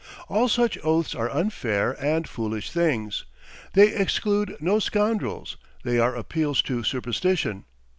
All 0.29 0.49
such 0.49 0.79
oaths 0.83 1.13
are 1.13 1.29
unfair 1.29 1.91
and 2.03 2.27
foolish 2.27 2.71
things. 2.71 3.23
They 3.73 3.89
exclude 3.95 4.57
no 4.59 4.79
scoundrels; 4.79 5.57
they 5.83 5.99
are 5.99 6.15
appeals 6.15 6.63
to 6.63 6.81
superstition. 6.83 7.65